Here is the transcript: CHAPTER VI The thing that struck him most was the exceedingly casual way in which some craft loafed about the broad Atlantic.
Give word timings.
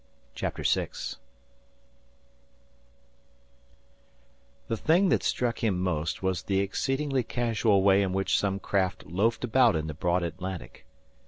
CHAPTER 0.33 0.63
VI 0.63 0.89
The 4.67 4.75
thing 4.75 5.09
that 5.09 5.21
struck 5.21 5.63
him 5.63 5.79
most 5.79 6.23
was 6.23 6.41
the 6.41 6.59
exceedingly 6.59 7.21
casual 7.21 7.83
way 7.83 8.01
in 8.01 8.11
which 8.11 8.35
some 8.35 8.57
craft 8.59 9.05
loafed 9.05 9.43
about 9.43 9.73
the 9.85 9.93
broad 9.93 10.23
Atlantic. 10.23 10.87